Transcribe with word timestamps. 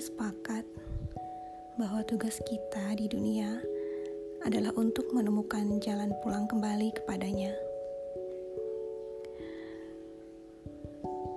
Sepakat 0.00 0.64
bahwa 1.76 2.00
tugas 2.08 2.40
kita 2.48 2.96
di 2.96 3.04
dunia 3.04 3.60
adalah 4.48 4.72
untuk 4.80 5.12
menemukan 5.12 5.76
jalan 5.76 6.08
pulang 6.24 6.48
kembali 6.48 6.88
kepadanya. 6.96 7.52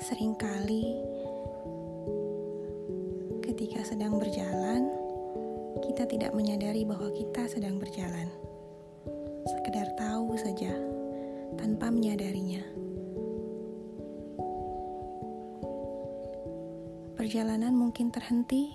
Seringkali, 0.00 0.88
ketika 3.44 3.84
sedang 3.84 4.16
berjalan, 4.16 4.88
kita 5.84 6.08
tidak 6.08 6.32
menyadari 6.32 6.88
bahwa 6.88 7.12
kita 7.12 7.44
sedang 7.52 7.76
berjalan. 7.76 8.32
Sekedar 9.44 9.92
tahu 10.00 10.32
saja, 10.40 10.72
tanpa 11.60 11.92
menyadarinya. 11.92 12.85
Perjalanan 17.26 17.74
mungkin 17.74 18.14
terhenti, 18.14 18.70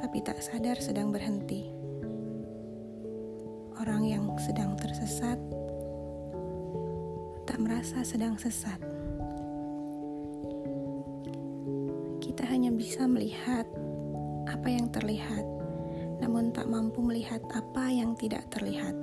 tapi 0.00 0.24
tak 0.24 0.40
sadar 0.40 0.80
sedang 0.80 1.12
berhenti. 1.12 1.68
Orang 3.76 4.08
yang 4.08 4.32
sedang 4.40 4.72
tersesat 4.80 5.36
tak 7.44 7.60
merasa 7.60 8.00
sedang 8.00 8.40
sesat. 8.40 8.80
Kita 12.24 12.48
hanya 12.48 12.72
bisa 12.72 13.04
melihat 13.04 13.68
apa 14.48 14.72
yang 14.72 14.88
terlihat, 14.88 15.44
namun 16.24 16.48
tak 16.48 16.64
mampu 16.64 17.04
melihat 17.04 17.44
apa 17.52 17.92
yang 17.92 18.16
tidak 18.16 18.48
terlihat. 18.48 18.96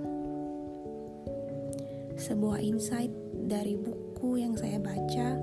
Sebuah 2.17 2.57
insight 2.57 3.13
dari 3.45 3.77
buku 3.77 4.41
yang 4.41 4.57
saya 4.57 4.81
baca 4.81 5.37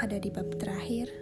ada 0.00 0.16
di 0.16 0.32
bab 0.32 0.48
terakhir. 0.56 1.12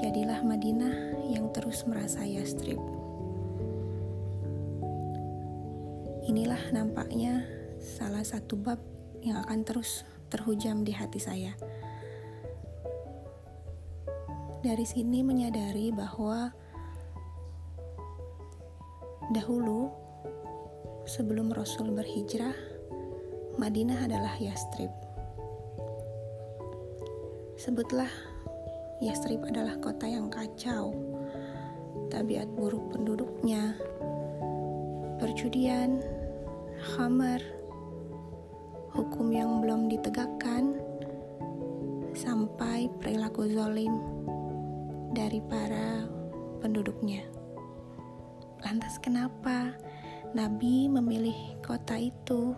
Jadilah 0.00 0.40
Madinah 0.40 1.20
yang 1.28 1.52
terus 1.52 1.84
merasa 1.84 2.24
Yastrib. 2.24 2.80
Inilah 6.24 6.72
nampaknya 6.72 7.44
salah 7.76 8.24
satu 8.24 8.56
bab 8.56 8.80
yang 9.20 9.36
akan 9.44 9.68
terus 9.68 10.08
terhujam 10.32 10.80
di 10.80 10.96
hati 10.96 11.20
saya. 11.20 11.52
Dari 14.64 14.88
sini 14.88 15.20
menyadari 15.20 15.92
bahwa 15.92 16.48
dahulu 19.28 19.92
sebelum 21.04 21.52
Rasul 21.52 21.92
berhijrah, 21.92 22.56
Madinah 23.60 24.08
adalah 24.08 24.40
Yastrib. 24.40 25.03
Sebutlah, 27.64 28.12
Yastrib 29.00 29.40
adalah 29.48 29.80
kota 29.80 30.04
yang 30.04 30.28
kacau. 30.28 30.92
Tabiat 32.12 32.44
buruk 32.52 32.92
penduduknya, 32.92 33.72
perjudian, 35.16 36.04
khamar, 36.92 37.40
hukum 38.92 39.32
yang 39.32 39.64
belum 39.64 39.88
ditegakkan, 39.88 40.76
sampai 42.12 42.92
perilaku 43.00 43.48
zolim 43.48 43.96
dari 45.16 45.40
para 45.48 46.04
penduduknya. 46.60 47.24
Lantas 48.60 49.00
kenapa 49.00 49.72
Nabi 50.36 50.92
memilih 50.92 51.56
kota 51.64 51.96
itu? 51.96 52.52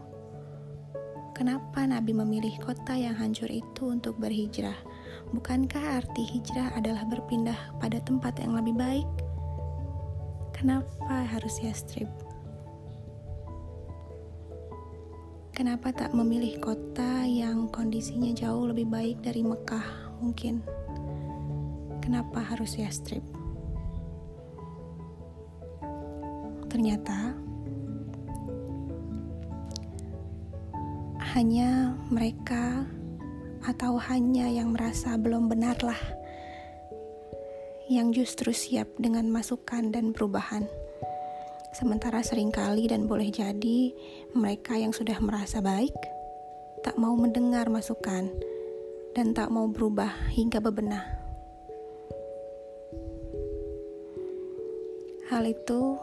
Kenapa 1.30 1.86
Nabi 1.86 2.10
memilih 2.10 2.58
kota 2.58 2.98
yang 2.98 3.14
hancur 3.14 3.54
itu 3.54 3.94
untuk 3.94 4.18
berhijrah? 4.18 4.95
Bukankah 5.34 5.98
arti 6.02 6.22
hijrah 6.22 6.70
adalah 6.78 7.02
berpindah 7.02 7.78
pada 7.82 7.98
tempat 8.06 8.38
yang 8.38 8.54
lebih 8.54 8.78
baik? 8.78 9.08
Kenapa 10.54 11.26
harus 11.26 11.58
Yastrib? 11.58 12.06
Kenapa 15.56 15.88
tak 15.90 16.12
memilih 16.12 16.60
kota 16.60 17.24
yang 17.24 17.66
kondisinya 17.72 18.30
jauh 18.36 18.68
lebih 18.70 18.86
baik 18.86 19.18
dari 19.24 19.40
Mekah 19.42 20.14
mungkin? 20.22 20.62
Kenapa 22.04 22.44
harus 22.44 22.78
Yastrib? 22.78 23.24
Ternyata 26.70 27.34
hanya 31.34 31.92
mereka 32.08 32.86
atau 33.66 33.98
hanya 33.98 34.46
yang 34.46 34.70
merasa 34.70 35.18
belum 35.18 35.50
benarlah 35.50 35.98
yang 37.90 38.14
justru 38.14 38.50
siap 38.50 38.86
dengan 38.98 39.26
masukan 39.30 39.90
dan 39.90 40.10
perubahan. 40.14 40.66
Sementara 41.74 42.22
sering 42.22 42.54
kali 42.54 42.86
dan 42.86 43.10
boleh 43.10 43.30
jadi 43.30 43.92
mereka 44.34 44.78
yang 44.78 44.90
sudah 44.90 45.18
merasa 45.22 45.62
baik 45.62 45.94
tak 46.82 46.94
mau 46.98 47.18
mendengar 47.18 47.66
masukan 47.66 48.30
dan 49.14 49.34
tak 49.34 49.50
mau 49.50 49.66
berubah 49.66 50.10
hingga 50.30 50.62
bebenah. 50.62 51.02
Hal 55.26 55.42
itu 55.42 55.98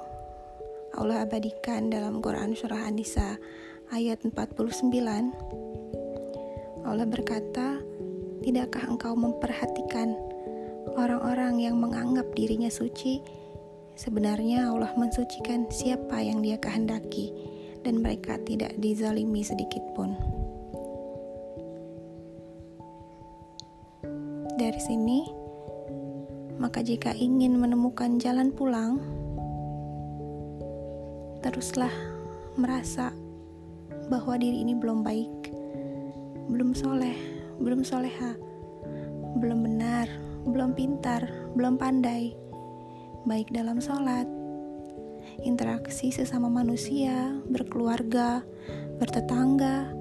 Allah 0.94 1.24
abadikan 1.24 1.88
dalam 1.88 2.20
Quran 2.20 2.54
Surah 2.54 2.92
An-Nisa 2.92 3.40
ayat 3.90 4.22
49 4.28 5.83
Allah 6.94 7.10
berkata, 7.10 7.82
Tidakkah 8.46 8.86
engkau 8.86 9.18
memperhatikan 9.18 10.14
orang-orang 10.94 11.58
yang 11.58 11.82
menganggap 11.82 12.30
dirinya 12.38 12.70
suci? 12.70 13.18
Sebenarnya 13.98 14.70
Allah 14.70 14.94
mensucikan 14.94 15.66
siapa 15.74 16.22
yang 16.22 16.46
dia 16.46 16.62
kehendaki 16.62 17.34
dan 17.82 17.98
mereka 17.98 18.38
tidak 18.46 18.78
dizalimi 18.78 19.42
sedikit 19.42 19.82
pun. 19.98 20.14
Dari 24.62 24.78
sini, 24.78 25.26
maka 26.62 26.86
jika 26.86 27.10
ingin 27.18 27.58
menemukan 27.58 28.22
jalan 28.22 28.54
pulang, 28.54 29.02
teruslah 31.42 31.96
merasa 32.54 33.10
bahwa 34.14 34.38
diri 34.38 34.62
ini 34.62 34.78
belum 34.78 35.02
baik 35.02 35.43
belum 36.52 36.76
soleh, 36.76 37.16
belum 37.60 37.86
soleha, 37.88 38.36
belum 39.40 39.64
benar, 39.64 40.08
belum 40.44 40.76
pintar, 40.76 41.24
belum 41.56 41.80
pandai, 41.80 42.36
baik 43.24 43.48
dalam 43.56 43.80
sholat, 43.80 44.28
interaksi 45.48 46.12
sesama 46.12 46.52
manusia, 46.52 47.32
berkeluarga, 47.48 48.44
bertetangga, 49.00 49.92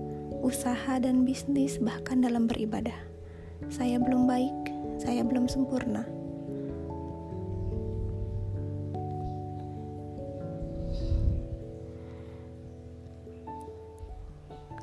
usaha 0.42 0.98
dan 0.98 1.22
bisnis, 1.22 1.78
bahkan 1.78 2.18
dalam 2.18 2.50
beribadah. 2.50 2.98
Saya 3.70 4.02
belum 4.02 4.26
baik, 4.26 4.58
saya 4.98 5.22
belum 5.22 5.46
sempurna. 5.46 6.02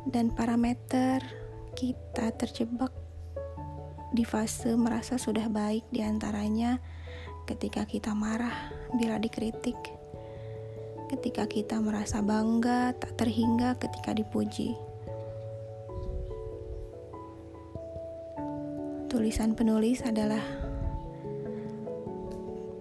Dan 0.09 0.33
parameter 0.33 1.21
kita 1.79 2.35
terjebak 2.35 2.91
di 4.11 4.27
fase 4.27 4.75
merasa 4.75 5.15
sudah 5.15 5.47
baik 5.47 5.87
di 5.95 6.03
antaranya 6.03 6.75
ketika 7.47 7.87
kita 7.87 8.11
marah 8.11 8.75
bila 8.99 9.15
dikritik, 9.15 9.79
ketika 11.07 11.47
kita 11.47 11.79
merasa 11.79 12.19
bangga 12.19 12.91
tak 12.99 13.15
terhingga 13.15 13.79
ketika 13.79 14.11
dipuji. 14.11 14.75
Tulisan 19.07 19.55
penulis 19.55 20.03
adalah 20.03 20.43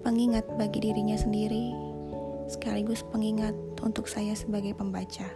pengingat 0.03 0.43
bagi 0.59 0.91
dirinya 0.91 1.15
sendiri, 1.15 1.71
sekaligus 2.51 3.07
pengingat 3.15 3.55
untuk 3.79 4.11
saya 4.11 4.35
sebagai 4.35 4.75
pembaca. 4.75 5.31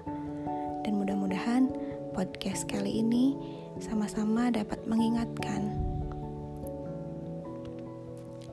Dan 0.82 0.98
mudah-mudahan 0.98 1.91
podcast 2.12 2.68
kali 2.68 3.00
ini 3.00 3.32
sama-sama 3.80 4.52
dapat 4.52 4.84
mengingatkan 4.84 5.72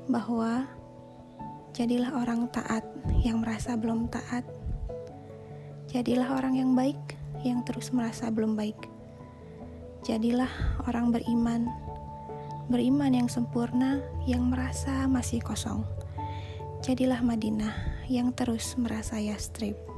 bahwa 0.08 0.64
jadilah 1.76 2.24
orang 2.24 2.48
taat 2.56 2.88
yang 3.20 3.44
merasa 3.44 3.76
belum 3.76 4.08
taat. 4.08 4.48
Jadilah 5.92 6.40
orang 6.40 6.56
yang 6.56 6.72
baik 6.72 6.98
yang 7.44 7.68
terus 7.68 7.92
merasa 7.92 8.32
belum 8.32 8.56
baik. 8.56 8.80
Jadilah 10.08 10.50
orang 10.88 11.12
beriman, 11.12 11.68
beriman 12.72 13.12
yang 13.12 13.28
sempurna 13.28 14.00
yang 14.24 14.48
merasa 14.48 15.04
masih 15.12 15.44
kosong. 15.44 15.84
Jadilah 16.80 17.20
Madinah 17.20 18.08
yang 18.08 18.32
terus 18.32 18.80
merasa 18.80 19.20
yastrib. 19.20 19.89